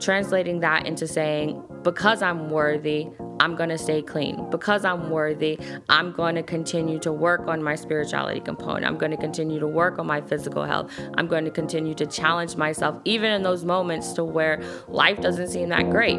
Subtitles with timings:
[0.00, 3.08] translating that into saying, because I'm worthy,
[3.40, 4.50] I'm going to stay clean.
[4.50, 8.84] Because I'm worthy, I'm going to continue to work on my spirituality component.
[8.84, 10.90] I'm going to continue to work on my physical health.
[11.16, 15.48] I'm going to continue to challenge myself, even in those moments to where life doesn't
[15.48, 16.18] seem that great.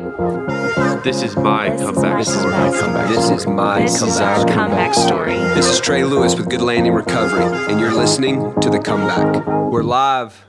[1.03, 2.79] This is my This is comeback my story.
[2.79, 4.39] comeback This is my This is comeback.
[4.39, 5.33] our comeback story.
[5.55, 9.45] This is Trey Lewis with Good Landing Recovery, and you're listening to The Comeback.
[9.71, 10.48] We're live.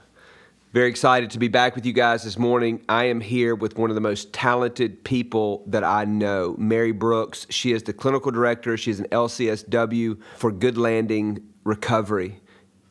[0.72, 2.80] Very excited to be back with you guys this morning.
[2.88, 7.44] I am here with one of the most talented people that I know, Mary Brooks.
[7.50, 12.40] She is the clinical director, she's an LCSW for Good Landing Recovery.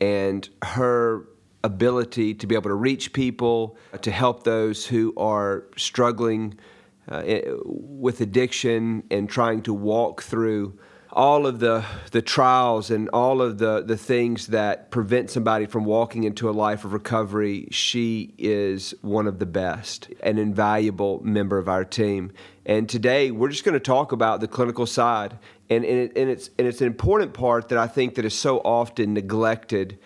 [0.01, 1.25] And her
[1.63, 6.59] ability to be able to reach people, to help those who are struggling
[7.07, 7.23] uh,
[7.63, 10.77] with addiction and trying to walk through
[11.11, 15.83] all of the the trials and all of the the things that prevent somebody from
[15.83, 21.57] walking into a life of recovery she is one of the best an invaluable member
[21.57, 22.31] of our team.
[22.65, 25.37] And today we're just going to talk about the clinical side.
[25.69, 28.33] And and, it, and it's and it's an important part that I think that is
[28.33, 29.97] so often neglected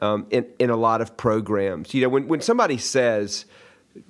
[0.00, 1.94] um, in in a lot of programs.
[1.94, 3.46] You know when when somebody says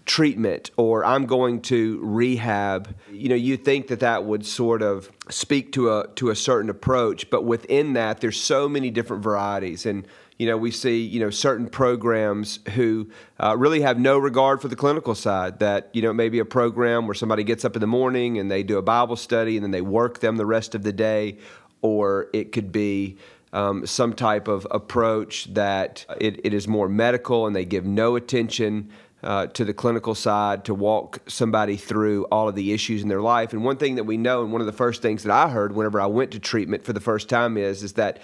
[0.06, 5.11] treatment or I'm going to rehab, you know, you think that that would sort of
[5.28, 9.86] speak to a to a certain approach, but within that there's so many different varieties
[9.86, 10.06] and
[10.39, 13.08] you know, we see, you know, certain programs who
[13.39, 15.61] uh, really have no regard for the clinical side.
[15.61, 18.39] That, you know, it may be a program where somebody gets up in the morning
[18.39, 20.92] and they do a Bible study and then they work them the rest of the
[20.92, 21.39] day.
[21.80, 23.19] Or it could be
[23.52, 28.17] um, some type of approach that it, it is more medical and they give no
[28.17, 28.91] attention
[29.22, 33.20] uh, to the clinical side to walk somebody through all of the issues in their
[33.20, 33.52] life.
[33.52, 35.74] And one thing that we know, and one of the first things that I heard
[35.74, 38.18] whenever I went to treatment for the first time is, is that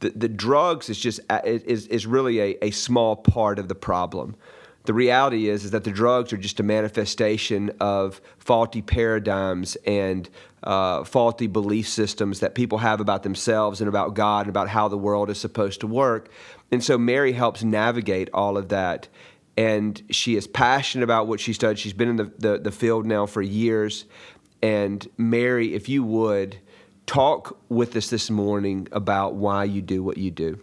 [0.00, 3.74] the, the drugs is just uh, is, is really a, a small part of the
[3.74, 4.36] problem.
[4.84, 10.28] The reality is is that the drugs are just a manifestation of faulty paradigms and
[10.62, 14.88] uh, faulty belief systems that people have about themselves and about God and about how
[14.88, 16.28] the world is supposed to work.
[16.70, 19.08] And so Mary helps navigate all of that.
[19.56, 21.78] And she is passionate about what she studied.
[21.78, 24.04] She's been in the, the, the field now for years.
[24.62, 26.58] And Mary, if you would,
[27.06, 30.58] talk with us this morning about why you do what you do.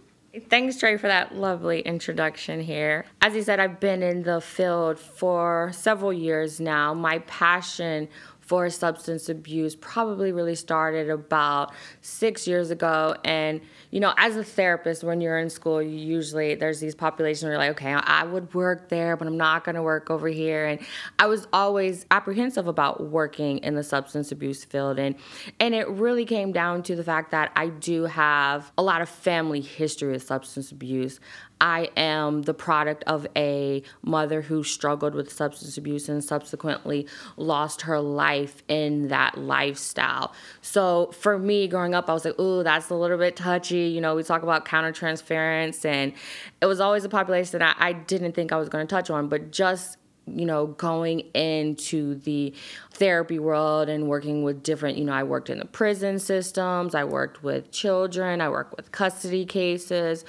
[0.50, 3.06] Thanks, Trey, for that lovely introduction here.
[3.22, 6.94] As you said, I've been in the field for several years now.
[6.94, 8.08] My passion
[8.52, 13.16] for substance abuse probably really started about six years ago.
[13.24, 17.44] And, you know, as a therapist, when you're in school, you usually there's these populations
[17.44, 20.28] where you're like, okay, I would work there, but I'm not going to work over
[20.28, 20.66] here.
[20.66, 20.82] And
[21.18, 25.00] I was always apprehensive about working in the substance abuse field.
[25.00, 25.16] And,
[25.62, 29.08] and it really came down to the fact that I do have a lot of
[29.08, 31.22] family history with substance abuse.
[31.62, 37.08] I am the product of a mother who struggled with substance abuse and subsequently
[37.38, 40.34] lost her life in that lifestyle.
[40.62, 43.90] So for me growing up, I was like, ooh, that's a little bit touchy.
[43.90, 46.14] You know, we talk about countertransference, and
[46.62, 49.12] it was always a population that I, I didn't think I was going to touch
[49.12, 49.98] on, but just
[50.40, 52.54] you know, going into the
[52.92, 57.04] therapy world and working with different, you know, I worked in the prison systems, I
[57.04, 60.24] worked with children, I worked with custody cases,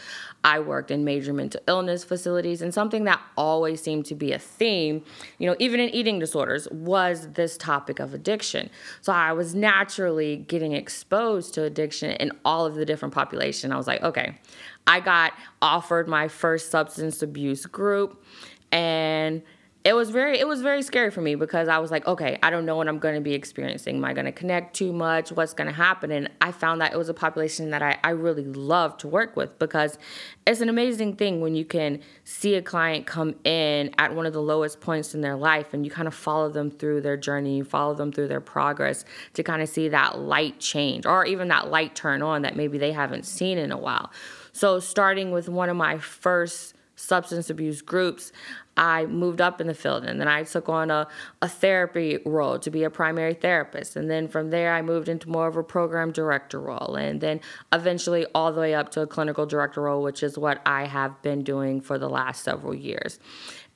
[0.45, 4.39] I worked in major mental illness facilities, and something that always seemed to be a
[4.39, 5.05] theme,
[5.39, 8.71] you know, even in eating disorders, was this topic of addiction.
[9.03, 13.73] So I was naturally getting exposed to addiction in all of the different population.
[13.73, 14.39] I was like, okay,
[14.87, 18.25] I got offered my first substance abuse group
[18.73, 19.43] and
[19.85, 22.51] it was very it was very scary for me because I was like, okay, I
[22.51, 23.97] don't know what I'm going to be experiencing.
[23.97, 25.33] Am I going to connect too much?
[25.33, 26.13] What's going to happen?
[26.13, 29.37] And I found that it was a population that I, I really love to work
[29.37, 29.99] with because
[30.47, 34.33] it's an amazing thing when you can see a client come in at one of
[34.33, 37.57] the lowest points in their life and you kind of follow them through their journey,
[37.57, 39.05] you follow them through their progress
[39.35, 42.79] to kind of see that light change or even that light turn on that maybe
[42.79, 44.13] they haven't seen in a while.
[44.53, 48.33] So starting with one of my first substance abuse groups,
[48.77, 51.07] I moved up in the field and then I took on a,
[51.43, 53.97] a therapy role to be a primary therapist.
[53.97, 56.97] And then from there, I moved into more of a program director role.
[56.97, 57.41] And then
[57.73, 61.21] eventually, all the way up to a clinical director role, which is what I have
[61.23, 63.19] been doing for the last several years.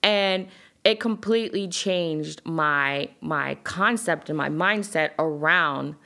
[0.03, 0.49] And
[0.85, 5.97] it completely changed my my concept and my mindset around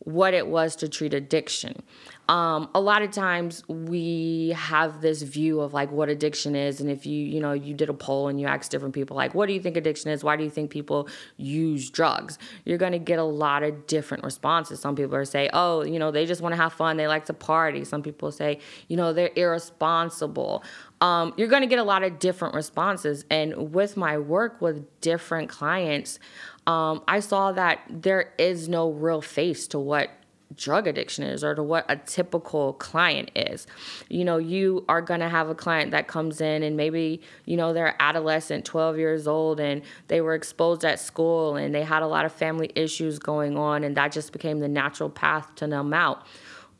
[0.00, 1.82] what it was to treat addiction.
[2.28, 6.90] Um, a lot of times we have this view of like what addiction is and
[6.90, 9.46] if you you know you did a poll and you asked different people like what
[9.46, 10.24] do you think addiction is?
[10.24, 12.38] Why do you think people use drugs?
[12.64, 14.80] You're going to get a lot of different responses.
[14.80, 16.96] Some people are say oh you know they just want to have fun.
[16.96, 17.84] They like to party.
[17.84, 18.58] Some people say
[18.88, 20.64] you know they're irresponsible.
[21.00, 25.00] Um, you're going to get a lot of different responses and with my work with
[25.00, 26.18] different clients
[26.66, 30.10] um, i saw that there is no real face to what
[30.54, 33.66] drug addiction is or to what a typical client is.
[34.08, 37.56] You know, you are going to have a client that comes in and maybe, you
[37.56, 42.02] know, they're adolescent, 12 years old, and they were exposed at school and they had
[42.02, 45.66] a lot of family issues going on, and that just became the natural path to
[45.66, 46.26] numb out.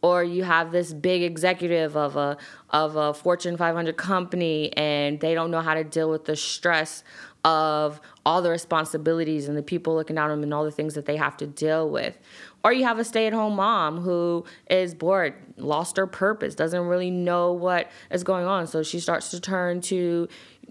[0.03, 2.37] Or you have this big executive of a
[2.71, 7.03] of a Fortune 500 company, and they don't know how to deal with the stress
[7.45, 10.95] of all the responsibilities and the people looking down on them and all the things
[10.95, 12.19] that they have to deal with.
[12.67, 16.89] Or you have a stay at home mom who is bored, lost her purpose, doesn't
[16.89, 18.67] really know what is going on.
[18.67, 20.27] So she starts to turn to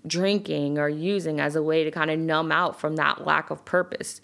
[0.06, 3.64] drinking or using as a way to kind of numb out from that lack of
[3.64, 4.20] purpose.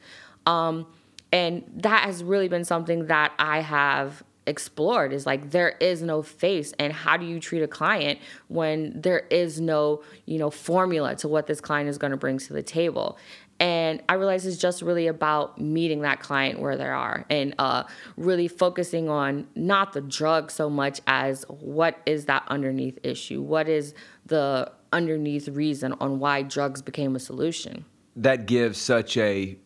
[0.45, 0.85] Um,
[1.31, 6.21] and that has really been something that I have explored is like there is no
[6.21, 11.15] face and how do you treat a client when there is no you know formula
[11.15, 13.19] to what this client is going to bring to the table
[13.61, 17.83] and I realize it's just really about meeting that client where they are and uh,
[18.17, 23.39] really focusing on not the drug so much as what is that underneath issue?
[23.39, 23.93] What is
[24.25, 27.85] the underneath reason on why drugs became a solution?
[28.15, 29.57] That gives such a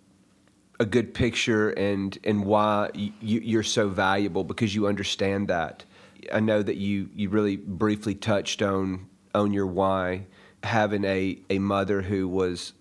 [0.78, 5.86] a good picture and and why you, you're so valuable because you understand that.
[6.34, 10.26] I know that you you really briefly touched on on your why
[10.64, 12.74] having a a mother who was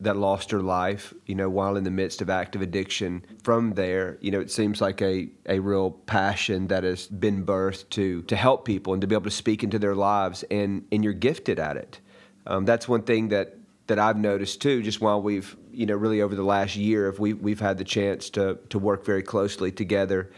[0.00, 3.24] that lost her life, you know, while in the midst of active addiction.
[3.42, 7.90] From there, you know, it seems like a, a real passion that has been birthed
[7.90, 11.02] to to help people and to be able to speak into their lives, and and
[11.02, 12.00] you're gifted at it.
[12.46, 13.56] Um, that's one thing that
[13.88, 14.82] that I've noticed too.
[14.82, 17.84] Just while we've, you know, really over the last year, if we we've had the
[17.84, 20.30] chance to to work very closely together.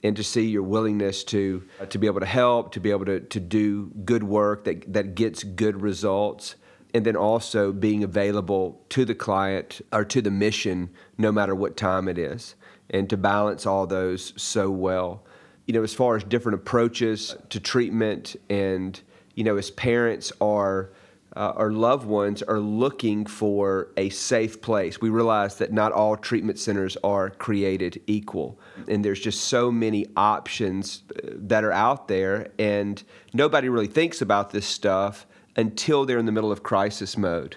[0.00, 3.18] And to see your willingness to to be able to help, to be able to,
[3.18, 6.54] to do good work that, that gets good results,
[6.94, 11.76] and then also being available to the client or to the mission no matter what
[11.76, 12.54] time it is
[12.90, 15.24] and to balance all those so well
[15.66, 19.02] you know as far as different approaches to treatment and
[19.34, 20.90] you know as parents are
[21.36, 25.00] uh, our loved ones are looking for a safe place.
[25.00, 28.58] We realize that not all treatment centers are created equal,
[28.88, 33.00] and there's just so many options uh, that are out there, and
[33.32, 35.27] nobody really thinks about this stuff
[35.58, 37.56] until they're in the middle of crisis mode.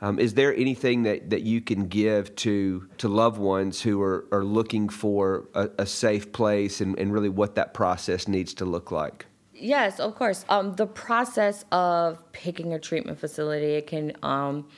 [0.00, 4.26] Um, is there anything that, that you can give to, to loved ones who are,
[4.30, 8.64] are looking for a, a safe place and, and really what that process needs to
[8.64, 9.26] look like?
[9.52, 10.44] Yes, of course.
[10.48, 14.68] Um, the process of picking a treatment facility, it can um,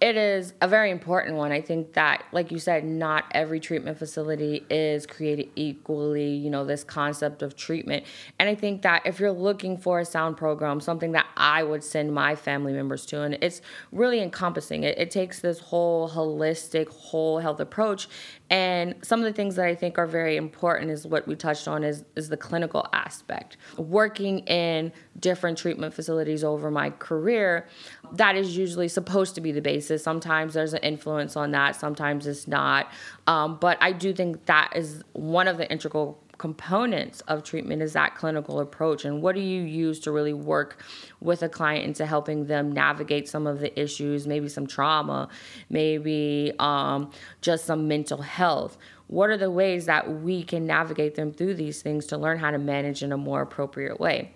[0.00, 1.50] it is a very important one.
[1.50, 6.64] I think that, like you said, not every treatment facility is created equally, you know,
[6.64, 8.04] this concept of treatment.
[8.38, 11.82] And I think that if you're looking for a sound program, something that I would
[11.82, 13.60] send my family members to, and it's
[13.90, 18.08] really encompassing, it, it takes this whole holistic, whole health approach.
[18.50, 21.66] And some of the things that I think are very important is what we touched
[21.66, 23.56] on is, is the clinical aspect.
[23.76, 27.68] Working in different treatment facilities over my career,
[28.12, 30.02] that is usually supposed to be the basis.
[30.02, 32.90] Sometimes there's an influence on that, sometimes it's not.
[33.26, 37.92] Um, but I do think that is one of the integral components of treatment is
[37.92, 40.82] that clinical approach and what do you use to really work
[41.20, 45.28] with a client into helping them navigate some of the issues maybe some trauma
[45.68, 48.78] maybe um, just some mental health
[49.08, 52.52] what are the ways that we can navigate them through these things to learn how
[52.52, 54.32] to manage in a more appropriate way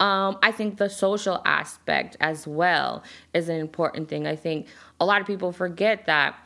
[0.00, 4.26] um, I think the social aspect as well is an important thing.
[4.26, 4.66] I think
[5.00, 6.36] a lot of people forget that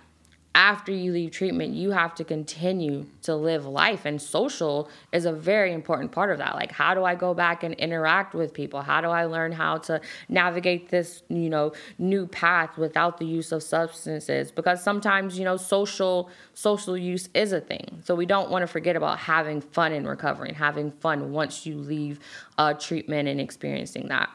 [0.59, 4.05] after you leave treatment, you have to continue to live life.
[4.05, 6.57] And social is a very important part of that.
[6.57, 8.83] Like, how do I go back and interact with people?
[8.83, 13.53] How do I learn how to navigate this, you know, new path without the use
[13.53, 14.51] of substances?
[14.51, 18.03] Because sometimes, you know, social social use is a thing.
[18.05, 21.67] So we don't want to forget about having fun in recovery and having fun once
[21.67, 22.19] you leave
[22.59, 24.29] uh, treatment and experiencing that.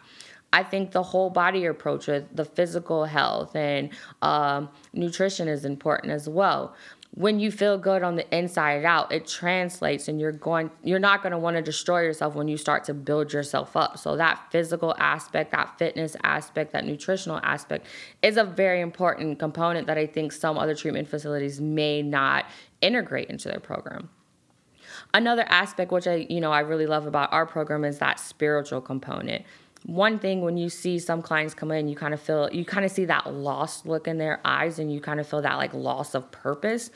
[0.53, 3.89] I think the whole body approach with the physical health and
[4.21, 6.75] um, nutrition is important as well.
[7.15, 10.71] When you feel good on the inside out, it translates, and you're going.
[10.83, 13.99] You're not going to want to destroy yourself when you start to build yourself up.
[13.99, 17.85] So that physical aspect, that fitness aspect, that nutritional aspect
[18.23, 22.45] is a very important component that I think some other treatment facilities may not
[22.81, 24.09] integrate into their program.
[25.13, 28.81] Another aspect which I, you know, I really love about our program is that spiritual
[28.81, 29.45] component.
[29.85, 32.85] One thing when you see some clients come in, you kind of feel you kind
[32.85, 35.73] of see that lost look in their eyes and you kind of feel that like
[35.73, 36.89] loss of purpose.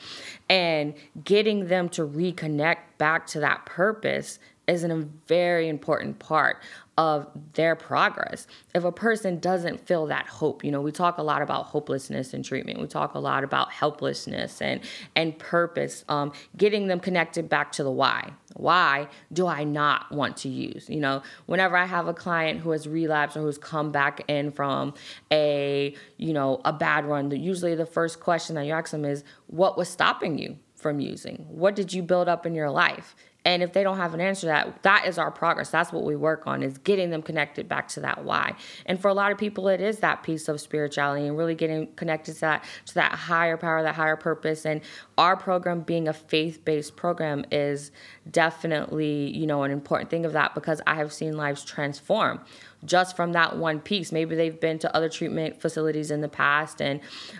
[0.49, 6.61] And getting them to reconnect back to that purpose is a very important part
[6.97, 8.47] of their progress.
[8.73, 12.33] If a person doesn't feel that hope, you know, we talk a lot about hopelessness
[12.33, 12.81] in treatment.
[12.81, 14.81] We talk a lot about helplessness and
[15.15, 16.03] and purpose.
[16.09, 18.33] Um, getting them connected back to the why.
[18.55, 20.89] Why do I not want to use?
[20.89, 24.51] You know, whenever I have a client who has relapsed or who's come back in
[24.51, 24.95] from
[25.31, 29.23] a you know a bad run, usually the first question that you ask them is,
[29.45, 31.45] "What was stopping you?" from using?
[31.49, 33.15] What did you build up in your life?
[33.47, 35.69] And if they don't have an answer to that, that is our progress.
[35.69, 38.55] That's what we work on is getting them connected back to that why.
[38.85, 41.87] And for a lot of people, it is that piece of spirituality and really getting
[41.93, 44.65] connected to that to that higher power, that higher purpose.
[44.65, 44.81] And
[45.17, 47.93] our program being a faith-based program is
[48.29, 52.41] definitely, you know, an important thing of that because I have seen lives transform
[52.85, 54.11] just from that one piece.
[54.11, 56.99] Maybe they've been to other treatment facilities in the past and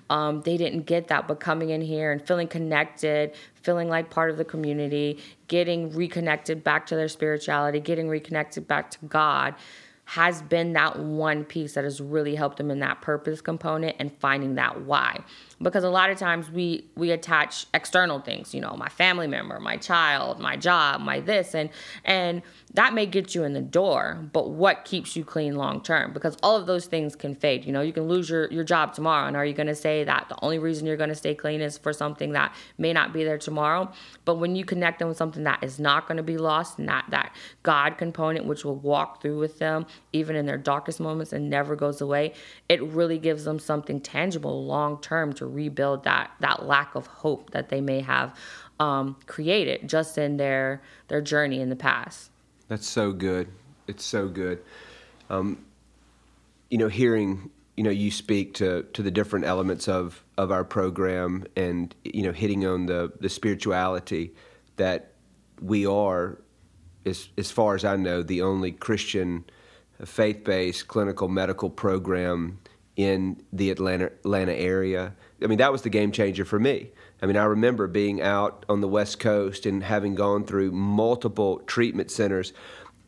[0.09, 4.29] um, they didn't get that, but coming in here and feeling connected, feeling like part
[4.29, 9.55] of the community, getting reconnected back to their spirituality, getting reconnected back to God
[10.07, 14.09] has been that one piece that has really helped them in that purpose component and
[14.19, 15.19] finding that why
[15.61, 19.59] because a lot of times we we attach external things you know my family member
[19.59, 21.69] my child my job my this and
[22.05, 22.41] and
[22.73, 26.13] that may get you in the door but what keeps you clean long term?
[26.13, 28.93] Because all of those things can fade you know you can lose your, your job
[28.93, 31.33] tomorrow and are you going to say that the only reason you're going to stay
[31.33, 33.91] clean is for something that may not be there tomorrow?
[34.25, 36.87] But when you connect them with something that is not going to be lost and
[36.87, 41.33] that that god component which will walk through with them even in their darkest moments
[41.33, 42.33] and never goes away
[42.69, 47.51] it really gives them something tangible long term to rebuild that that lack of hope
[47.51, 48.37] that they may have
[48.79, 52.31] um, created just in their their journey in the past.
[52.67, 53.47] That's so good.
[53.87, 54.61] It's so good.
[55.29, 55.63] Um,
[56.69, 60.63] you know, hearing you know you speak to to the different elements of of our
[60.63, 64.33] program, and you know, hitting on the the spirituality
[64.75, 65.13] that
[65.61, 66.39] we are,
[67.05, 69.45] as as far as I know, the only Christian
[70.05, 72.59] faith based clinical medical program
[72.95, 75.13] in the Atlanta, Atlanta area.
[75.41, 76.89] I mean, that was the game changer for me.
[77.21, 81.59] I mean, I remember being out on the West Coast and having gone through multiple
[81.67, 82.53] treatment centers.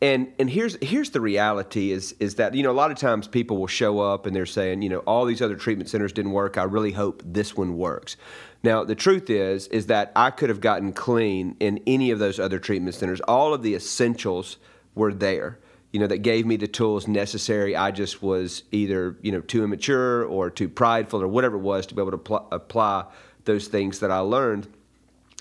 [0.02, 3.28] And and here's here's the reality is is that you know a lot of times
[3.28, 6.30] people will show up and they're saying you know all these other treatment centers didn't
[6.30, 8.16] work I really hope this one works.
[8.62, 12.40] Now the truth is is that I could have gotten clean in any of those
[12.40, 13.20] other treatment centers.
[13.22, 14.56] All of the essentials
[14.94, 15.58] were there
[15.92, 17.74] you know, that gave me the tools necessary.
[17.74, 21.86] I just was either, you know, too immature or too prideful or whatever it was
[21.86, 23.06] to be able to pl- apply
[23.44, 24.68] those things that I learned.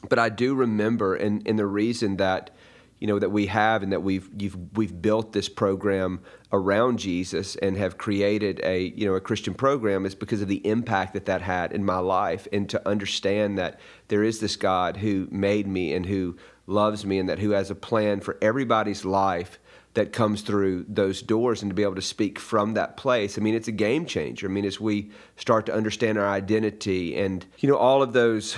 [0.08, 2.52] But I do remember, and, and the reason that,
[3.00, 4.30] you know, that we have and that we've
[4.74, 6.20] we've built this program
[6.52, 10.66] around Jesus and have created a you know a Christian program is because of the
[10.68, 13.80] impact that that had in my life and to understand that
[14.10, 16.36] there is this God who made me and who
[16.68, 19.60] loves me and that who has a plan for everybody's life
[19.96, 23.38] that comes through those doors and to be able to speak from that place.
[23.38, 24.48] I mean, it's a game changer.
[24.48, 28.56] I mean, as we start to understand our identity and you know all of those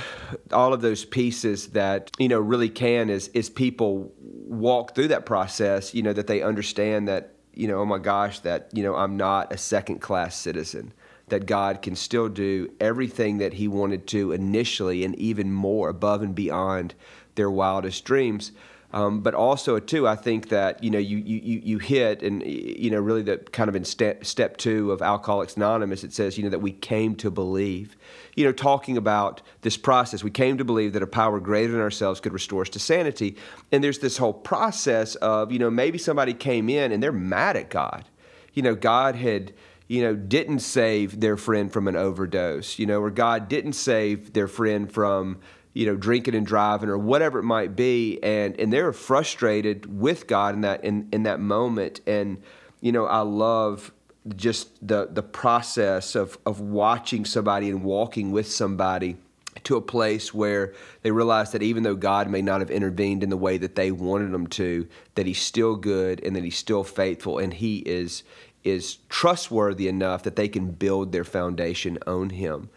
[0.52, 5.26] all of those pieces that you know really can is is people walk through that
[5.26, 8.96] process, you know, that they understand that you know, oh my gosh, that you know,
[8.96, 10.94] I'm not a second class citizen.
[11.28, 16.22] That God can still do everything that He wanted to initially, and even more above
[16.22, 16.94] and beyond
[17.36, 18.52] their wildest dreams.
[18.94, 22.90] Um, but also too, I think that you know you you you hit and you
[22.90, 26.44] know really the kind of in step step two of Alcoholics Anonymous, it says you
[26.44, 27.96] know that we came to believe.
[28.36, 31.82] You know, talking about this process, we came to believe that a power greater than
[31.82, 33.38] ourselves could restore us to sanity.
[33.72, 37.56] And there's this whole process of you know maybe somebody came in and they're mad
[37.56, 38.06] at God.
[38.54, 39.54] You know, God had
[39.88, 44.32] you know, didn't save their friend from an overdose, you know, or God didn't save
[44.32, 45.42] their friend from,
[45.74, 50.28] you know, drinking and driving or whatever it might be, and and they're frustrated with
[50.28, 52.02] God in that in, in that moment.
[52.06, 52.42] And
[52.82, 53.92] you know, I love
[54.36, 59.18] just the the process of of watching somebody and walking with somebody
[59.64, 63.30] to a place where they realize that even though God may not have intervened in
[63.30, 66.84] the way that they wanted him to, that he's still good and that he's still
[66.84, 68.24] faithful and he is
[68.64, 72.70] is trustworthy enough that they can build their foundation on him.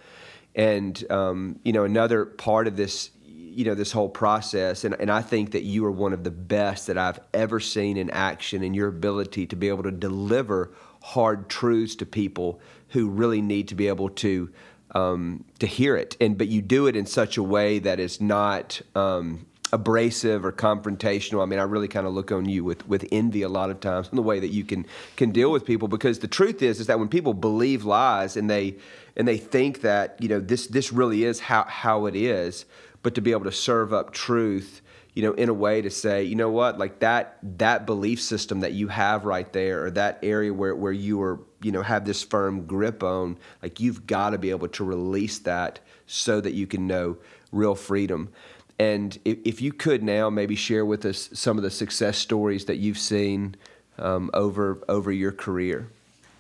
[0.54, 5.11] And um, you know, another part of this, you know, this whole process, and, and
[5.11, 8.62] I think that you are one of the best that I've ever seen in action
[8.62, 13.68] in your ability to be able to deliver hard truths to people who really need
[13.68, 14.50] to be able to
[14.94, 16.16] um, to hear it.
[16.20, 20.52] And but you do it in such a way that is not um, abrasive or
[20.52, 21.42] confrontational.
[21.42, 23.80] I mean, I really kind of look on you with, with envy a lot of
[23.80, 26.80] times in the way that you can can deal with people because the truth is
[26.80, 28.76] is that when people believe lies and they
[29.16, 32.64] and they think that you know this this really is how how it is,
[33.02, 34.80] but to be able to serve up truth
[35.14, 38.61] you know, in a way to say, you know what, like that that belief system
[38.61, 42.04] that you have right there, or that area where where you are, you know, have
[42.04, 46.52] this firm grip on, like you've got to be able to release that so that
[46.52, 47.16] you can know
[47.52, 48.28] real freedom.
[48.76, 52.64] And if, if you could now maybe share with us some of the success stories
[52.64, 53.54] that you've seen
[53.99, 55.88] um, over over your career.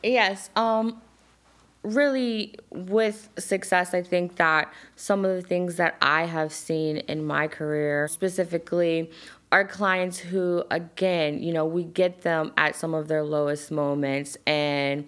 [0.02, 0.50] Yes.
[0.56, 1.00] Um,
[1.84, 7.24] really with success i think that some of the things that i have seen in
[7.24, 9.10] my career specifically
[9.52, 14.36] are clients who again you know we get them at some of their lowest moments
[14.46, 15.06] and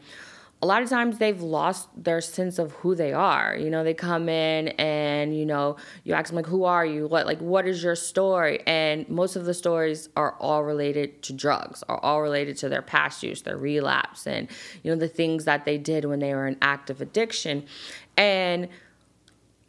[0.66, 3.56] a lot of times they've lost their sense of who they are.
[3.56, 7.06] You know, they come in and you know, you ask them like, "Who are you?
[7.06, 11.32] What like what is your story?" And most of the stories are all related to
[11.32, 14.48] drugs, are all related to their past use, their relapse, and
[14.82, 17.64] you know the things that they did when they were in active addiction,
[18.16, 18.68] and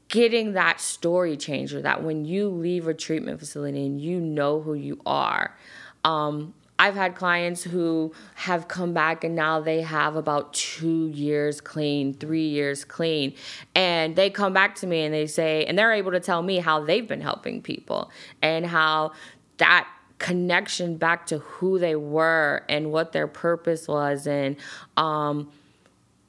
[0.08, 4.74] getting that story changer that when you leave a treatment facility and you know who
[4.74, 5.56] you are.
[6.04, 11.60] Um, I've had clients who have come back and now they have about two years
[11.60, 13.34] clean, three years clean.
[13.74, 16.58] And they come back to me and they say, and they're able to tell me
[16.60, 19.14] how they've been helping people and how
[19.58, 19.88] that
[20.20, 24.56] connection back to who they were and what their purpose was and
[24.98, 25.52] um,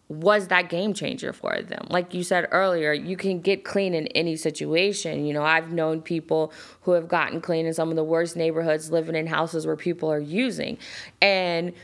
[0.08, 1.86] was that game changer for them.
[1.90, 5.26] Like you said earlier, you can get clean in any situation.
[5.26, 8.90] You know, I've known people who have gotten clean in some of the worst neighborhoods,
[8.90, 10.78] living in houses where people are using.
[11.20, 11.74] And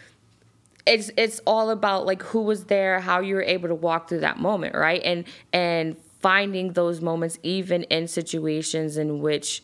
[0.87, 4.21] it's it's all about like who was there, how you were able to walk through
[4.21, 5.02] that moment, right?
[5.04, 9.62] And and finding those moments even in situations in which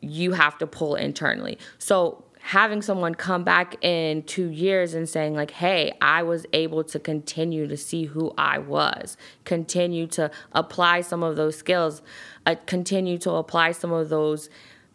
[0.00, 1.58] you have to pull internally.
[1.78, 6.82] So having someone come back in two years and saying like hey i was able
[6.82, 12.02] to continue to see who i was continue to apply some of those skills
[12.46, 14.48] uh, continue to apply some of those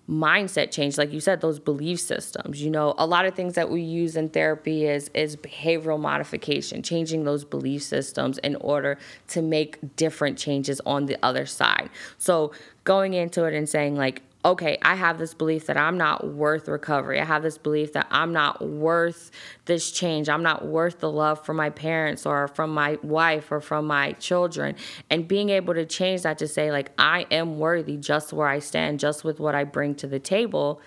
[0.10, 2.94] mindset change like you said those belief systems you know?
[2.98, 7.46] A lot of things that we use in therapy is is behavioral modification changing those
[7.46, 8.98] belief systems in order
[9.30, 11.90] to make different changes on the other side.
[12.18, 12.52] So
[12.84, 16.67] going into it and saying like okay, I have this belief that I'm not worth
[16.67, 17.19] recovery.
[17.19, 19.32] I have this belief that I'm not worth
[19.65, 20.30] this change.
[20.30, 24.12] I'm not worth the love from my parents or from my wife or from my
[24.13, 24.76] children.
[25.10, 28.60] And being able to change that to say, like, I am worthy just where I
[28.60, 30.80] stand, just with what I bring to the table.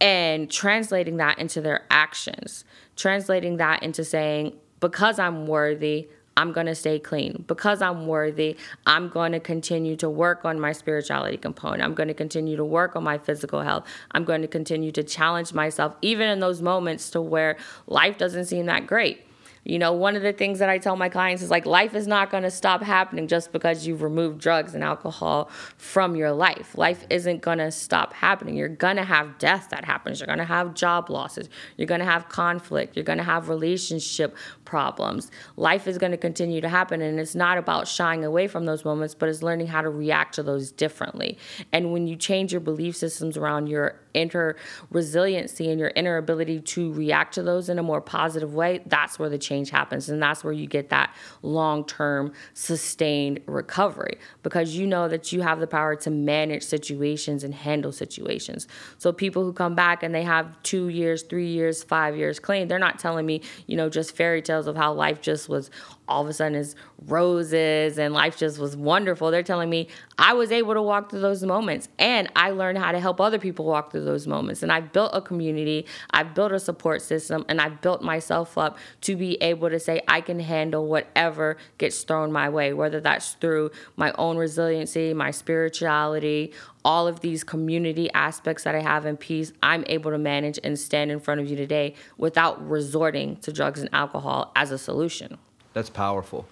[0.00, 2.64] And translating that into their actions,
[2.96, 7.44] translating that into saying, because I'm worthy, I'm going to stay clean.
[7.46, 11.82] Because I'm worthy, I'm going to continue to work on my spirituality component.
[11.82, 13.86] I'm going to continue to work on my physical health.
[14.12, 18.46] I'm going to continue to challenge myself, even in those moments to where life doesn't
[18.46, 19.25] seem that great.
[19.66, 22.06] You know, one of the things that I tell my clients is like, life is
[22.06, 26.78] not going to stop happening just because you've removed drugs and alcohol from your life.
[26.78, 28.56] Life isn't going to stop happening.
[28.56, 30.20] You're going to have death that happens.
[30.20, 31.48] You're going to have job losses.
[31.76, 32.94] You're going to have conflict.
[32.94, 35.32] You're going to have relationship problems.
[35.56, 37.02] Life is going to continue to happen.
[37.02, 40.36] And it's not about shying away from those moments, but it's learning how to react
[40.36, 41.38] to those differently.
[41.72, 44.56] And when you change your belief systems around your inner
[44.90, 49.18] resiliency and your inner ability to react to those in a more positive way, that's
[49.18, 50.08] where the change happens.
[50.08, 55.42] And that's where you get that long term sustained recovery because you know that you
[55.42, 58.66] have the power to manage situations and handle situations.
[58.98, 62.68] So people who come back and they have two years, three years, five years clean,
[62.68, 65.70] they're not telling me, you know, just fairy tales of how life just was
[66.08, 66.76] all of a sudden is
[67.06, 69.30] roses and life just was wonderful.
[69.30, 72.92] They're telling me I was able to walk through those moments and I learned how
[72.92, 74.62] to help other people walk through those moments.
[74.62, 78.78] And I've built a community, I've built a support system, and I've built myself up
[79.02, 83.34] to be able to say I can handle whatever gets thrown my way, whether that's
[83.34, 89.18] through my own resiliency, my spirituality, all of these community aspects that I have in
[89.18, 93.52] peace, I'm able to manage and stand in front of you today without resorting to
[93.52, 95.36] drugs and alcohol as a solution
[95.76, 96.46] that's powerful.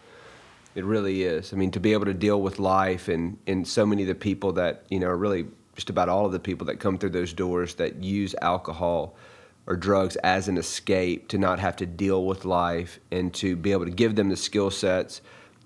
[0.74, 1.54] It really is.
[1.54, 4.14] I mean, to be able to deal with life and, and so many of the
[4.14, 7.10] people that, you know, are really just about all of the people that come through
[7.10, 9.14] those doors that use alcohol
[9.66, 13.72] or drugs as an escape to not have to deal with life and to be
[13.72, 15.20] able to give them the skill sets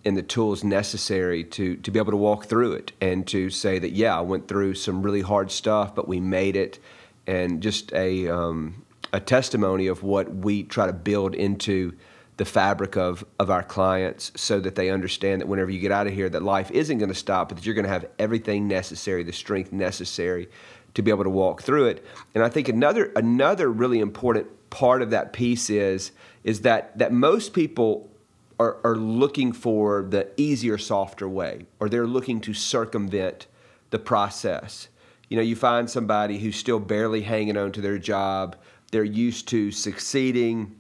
[0.04, 3.78] and the tools necessary to, to be able to walk through it and to say
[3.78, 6.78] that, yeah, I went through some really hard stuff, but we made it.
[7.26, 11.94] And just a, um, a testimony of what we try to build into
[12.38, 16.06] the fabric of, of our clients so that they understand that whenever you get out
[16.06, 18.66] of here that life isn't going to stop but that you're going to have everything
[18.66, 20.48] necessary the strength necessary
[20.94, 22.04] to be able to walk through it.
[22.34, 26.12] And I think another another really important part of that piece is
[26.44, 28.10] is that that most people
[28.58, 33.46] are, are looking for the easier, softer way, or they're looking to circumvent
[33.90, 34.88] the process.
[35.28, 38.56] You know, you find somebody who's still barely hanging on to their job.
[38.90, 40.74] They're used to succeeding,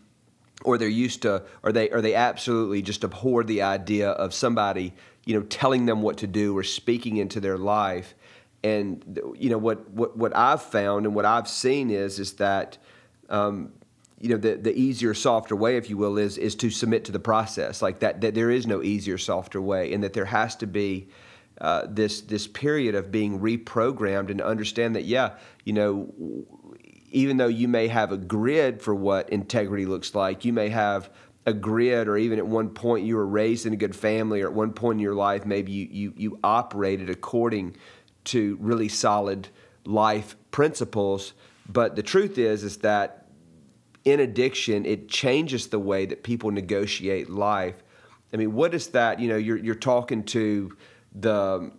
[0.64, 4.92] or they're used to, or they, or they absolutely just abhor the idea of somebody,
[5.24, 8.14] you know, telling them what to do or speaking into their life.
[8.64, 12.76] And you know what, what, what I've found and what I've seen is is that
[13.28, 13.72] um,
[14.20, 17.12] you know the, the easier softer way if you will is is to submit to
[17.12, 20.56] the process like that that there is no easier softer way and that there has
[20.56, 21.08] to be
[21.60, 26.12] uh, this this period of being reprogrammed and understand that yeah you know
[27.10, 31.10] even though you may have a grid for what integrity looks like you may have
[31.46, 34.48] a grid or even at one point you were raised in a good family or
[34.48, 37.74] at one point in your life maybe you you, you operated according
[38.24, 39.48] to really solid
[39.84, 41.32] life principles
[41.68, 43.28] but the truth is is that
[44.04, 47.74] in addiction, it changes the way that people negotiate life.
[48.32, 49.20] I mean, what is that?
[49.20, 50.76] You know, you're you're talking to
[51.14, 51.70] the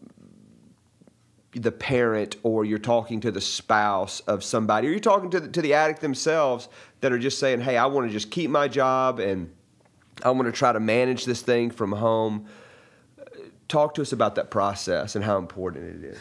[1.54, 5.48] the parent or you're talking to the spouse of somebody or you're talking to the,
[5.48, 6.70] to the addict themselves
[7.02, 9.52] that are just saying hey i want to just keep my job and
[10.24, 12.46] i want to try to manage this thing from home.
[13.68, 16.20] Talk to us about that process and how important it is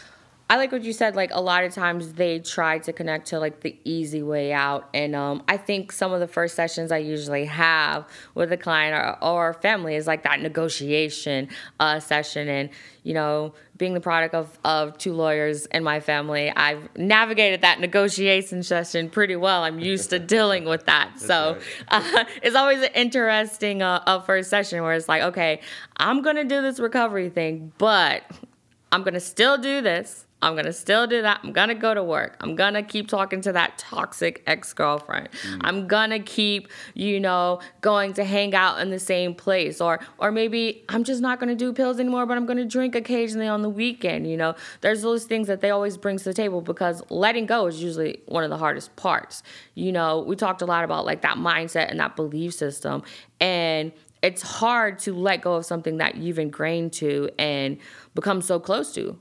[0.51, 1.15] I like what you said.
[1.15, 4.89] Like a lot of times they try to connect to like the easy way out,
[4.95, 9.19] and um, I think some of the first sessions I usually have with a client
[9.23, 12.71] or, or family is like that negotiation uh, session, and
[13.03, 17.79] you know, being the product of of two lawyers in my family, I've navigated that
[17.79, 19.65] negotiation session pretty well.
[19.65, 21.59] I'm used to dealing with that, so
[21.89, 25.61] uh, it's always an interesting uh, first session where it's like, okay,
[25.99, 28.23] I'm gonna do this recovery thing, but
[28.91, 31.41] I'm gonna still do this I'm gonna still do that.
[31.43, 32.37] I'm gonna go to work.
[32.41, 35.31] I'm gonna keep talking to that toxic ex girlfriend.
[35.33, 35.61] Mm.
[35.63, 40.31] I'm gonna keep, you know, going to hang out in the same place, or or
[40.31, 43.69] maybe I'm just not gonna do pills anymore, but I'm gonna drink occasionally on the
[43.69, 44.31] weekend.
[44.31, 47.67] You know, there's those things that they always bring to the table because letting go
[47.67, 49.43] is usually one of the hardest parts.
[49.75, 53.03] You know, we talked a lot about like that mindset and that belief system,
[53.41, 53.91] and
[54.23, 57.79] it's hard to let go of something that you've ingrained to and
[58.15, 59.19] become so close to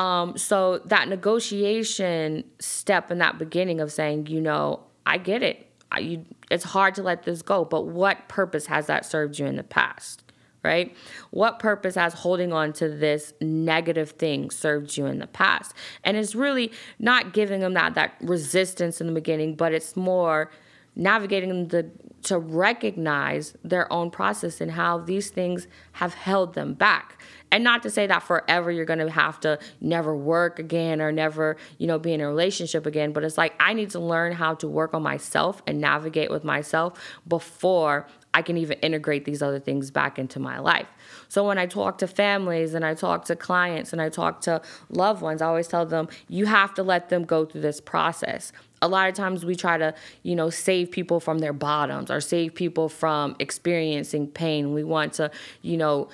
[0.00, 5.66] um, so that negotiation step in that beginning of saying, you know, I get it.
[5.92, 9.44] I, you, it's hard to let this go, but what purpose has that served you
[9.44, 10.24] in the past?
[10.64, 10.96] Right?
[11.30, 15.74] What purpose has holding on to this negative thing served you in the past?
[16.02, 20.50] And it's really not giving them that that resistance in the beginning, but it's more
[20.96, 21.90] navigating the
[22.22, 27.18] to recognize their own process and how these things have held them back
[27.52, 31.12] and not to say that forever you're going to have to never work again or
[31.12, 34.32] never you know be in a relationship again but it's like i need to learn
[34.32, 39.42] how to work on myself and navigate with myself before I can even integrate these
[39.42, 40.86] other things back into my life.
[41.28, 44.62] So when I talk to families and I talk to clients and I talk to
[44.88, 48.52] loved ones, I always tell them you have to let them go through this process.
[48.82, 52.20] A lot of times we try to, you know, save people from their bottoms or
[52.20, 54.72] save people from experiencing pain.
[54.72, 55.30] We want to,
[55.62, 56.08] you know,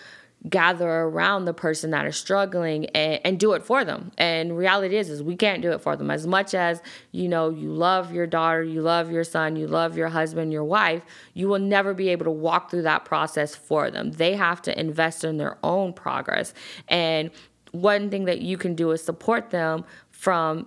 [0.49, 4.13] gather around the person that is struggling and, and do it for them.
[4.17, 6.11] And reality is is we can't do it for them.
[6.11, 6.81] As much as,
[7.13, 10.65] you know, you love your daughter, you love your son, you love your husband, your
[10.65, 11.05] wife,
[11.35, 14.13] you will never be able to walk through that process for them.
[14.13, 16.55] They have to invest in their own progress.
[16.89, 17.31] And
[17.73, 20.67] one thing that you can do is support them from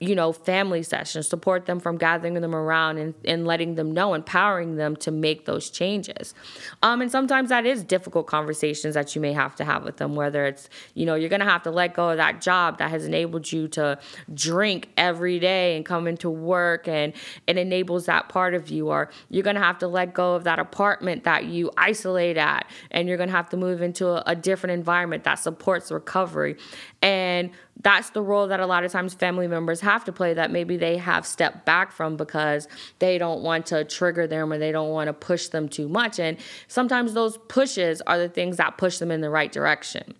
[0.00, 4.12] you know, family sessions, support them from gathering them around and, and letting them know,
[4.12, 6.34] empowering them to make those changes.
[6.82, 10.16] Um, and sometimes that is difficult conversations that you may have to have with them,
[10.16, 13.06] whether it's, you know, you're to have to let go of that job that has
[13.06, 13.98] enabled you to
[14.34, 17.12] drink every day and come into work and
[17.46, 20.58] it enables that part of you, or you're to have to let go of that
[20.58, 24.72] apartment that you isolate at and you're to have to move into a, a different
[24.72, 26.56] environment that supports recovery.
[27.00, 27.50] And
[27.82, 30.76] that's the role that a lot of times family members have to play that maybe
[30.76, 34.90] they have stepped back from because they don't want to trigger them or they don't
[34.90, 36.18] want to push them too much.
[36.18, 40.14] And sometimes those pushes are the things that push them in the right direction.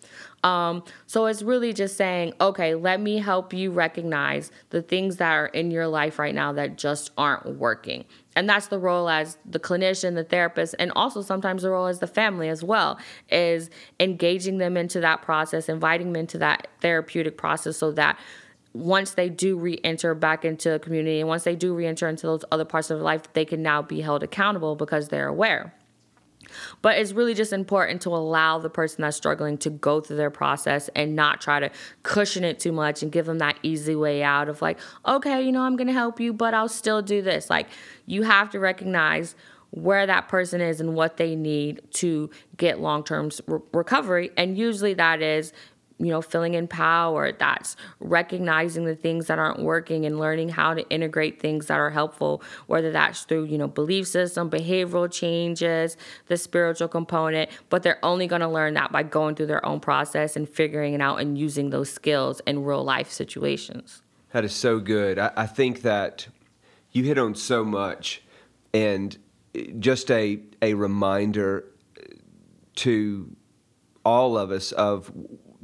[0.45, 5.33] Um, so it's really just saying, okay, let me help you recognize the things that
[5.33, 8.05] are in your life right now that just aren't working.
[8.37, 12.01] And that's the role as the clinician, the therapist, and also sometimes the role as
[12.01, 12.99] the family as well,
[13.31, 18.19] is engaging them into that process, inviting them into that therapeutic process so that
[18.75, 22.45] once they do re-enter back into a community and once they do re-enter into those
[22.53, 25.73] other parts of life, they can now be held accountable because they're aware.
[26.83, 30.31] But it's really just important to allow the person that's struggling to go through their
[30.31, 31.71] process and not try to
[32.03, 35.53] cushion it too much and give them that easy way out of like, okay, you
[35.53, 37.51] know, I'm going to help you, but I'll still do this.
[37.51, 37.69] Like,
[38.07, 39.35] you have to recognize
[39.71, 44.31] where that person is and what they need to get long term re- recovery.
[44.37, 45.53] And usually that is
[45.99, 47.33] you know, filling in power.
[47.33, 51.91] That's recognizing the things that aren't working and learning how to integrate things that are
[51.91, 57.51] helpful, whether that's through, you know, belief system, behavioral changes, the spiritual component.
[57.69, 60.95] But they're only going to learn that by going through their own process and figuring
[60.95, 64.03] it out and using those skills in real life situations.
[64.33, 65.19] That is so good.
[65.19, 66.27] I, I think that
[66.91, 68.23] you hit on so much
[68.73, 69.17] and
[69.79, 71.67] just a, a reminder
[72.77, 73.37] to
[74.05, 75.13] all of us of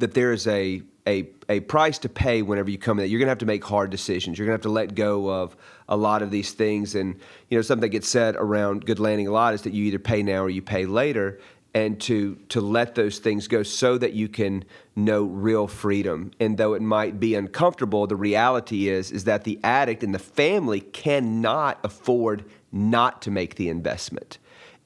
[0.01, 3.11] that there is a a, a price to pay whenever you come in.
[3.11, 4.39] You're going to have to make hard decisions.
[4.39, 5.57] You're going to have to let go of
[5.89, 6.95] a lot of these things.
[6.95, 9.85] And, you know, something that gets said around good landing a lot is that you
[9.85, 11.41] either pay now or you pay later.
[11.73, 14.65] And to, to let those things go so that you can
[14.97, 16.33] know real freedom.
[16.41, 20.19] And though it might be uncomfortable, the reality is, is that the addict and the
[20.19, 24.39] family cannot afford not to make the investment.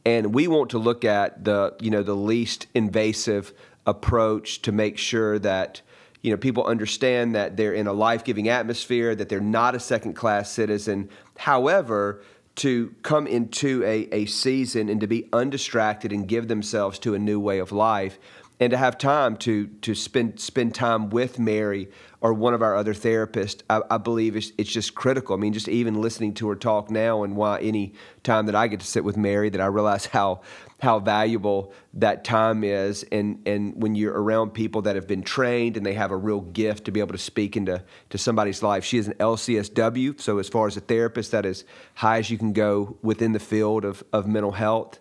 [0.05, 3.55] And we want to look at the, you know, the least invasive
[3.87, 5.81] approach to make sure that
[6.23, 10.51] you know people understand that they're in a life-giving atmosphere that they're not a second-class
[10.51, 12.23] citizen however
[12.55, 17.19] to come into a, a season and to be undistracted and give themselves to a
[17.19, 18.19] new way of life
[18.61, 21.89] and to have time to to spend spend time with Mary
[22.25, 25.37] or one of our other therapists, I, I believe it's, it's, just critical.
[25.37, 27.93] I mean, just even listening to her talk now, and why any
[28.23, 30.41] time that I get to sit with Mary, that I realize how
[30.81, 35.77] how valuable that time is, and and when you're around people that have been trained
[35.77, 38.85] and they have a real gift to be able to speak into to somebody's life.
[38.85, 42.39] She is an LCSW, so as far as a therapist, that is high as you
[42.39, 44.99] can go within the field of of mental health,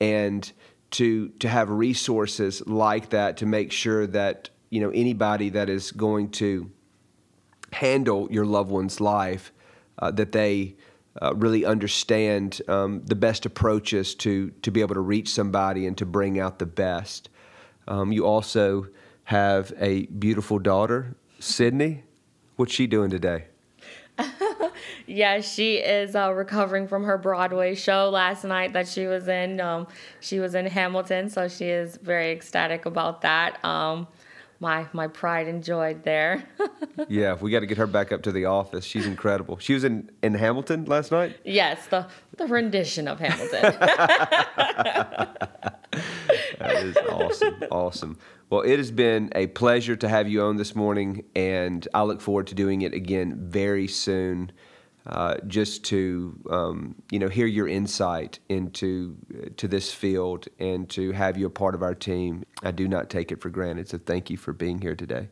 [0.00, 0.50] and
[0.92, 5.92] to to have resources like that to make sure that you know anybody that is
[5.92, 6.70] going to
[7.72, 9.52] handle your loved one's life
[9.98, 10.76] uh, that they
[11.20, 15.96] uh, really understand um, the best approaches to to be able to reach somebody and
[15.98, 17.28] to bring out the best.
[17.88, 18.86] Um, you also
[19.24, 22.04] have a beautiful daughter, Sydney.
[22.56, 23.46] What's she doing today?
[25.06, 29.60] yeah, she is uh, recovering from her Broadway show last night that she was in.
[29.60, 29.86] Um,
[30.20, 33.64] she was in Hamilton, so she is very ecstatic about that.
[33.64, 34.06] Um,
[34.60, 36.44] my my pride and joy there.
[37.08, 38.84] yeah, we got to get her back up to the office.
[38.84, 39.58] She's incredible.
[39.58, 41.38] She was in in Hamilton last night.
[41.44, 43.62] Yes, the the rendition of Hamilton.
[46.58, 48.18] that is awesome, awesome.
[48.50, 52.20] Well, it has been a pleasure to have you on this morning, and I look
[52.20, 54.52] forward to doing it again very soon.
[55.06, 60.90] Uh, just to um, you know hear your insight into uh, to this field and
[60.90, 62.44] to have you a part of our team.
[62.62, 63.88] I do not take it for granted.
[63.88, 65.28] So thank you for being here today.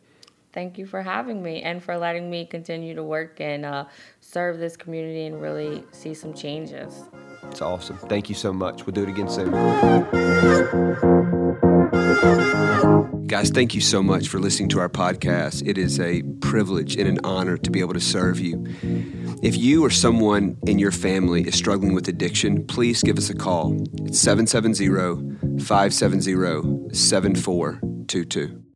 [0.55, 3.85] Thank you for having me and for letting me continue to work and uh,
[4.21, 7.05] serve this community and really see some changes.
[7.51, 7.99] It's awesome.
[7.99, 8.87] Thank you so much.
[8.87, 11.27] We'll do it again soon.
[13.27, 15.67] Guys, thank you so much for listening to our podcast.
[15.67, 18.65] It is a privilege and an honor to be able to serve you.
[19.43, 23.35] If you or someone in your family is struggling with addiction, please give us a
[23.35, 23.77] call.
[24.07, 24.89] It's 770
[25.63, 28.68] 570 7422.